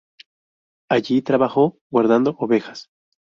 [0.89, 2.87] Allí trabajó guardando ovejas.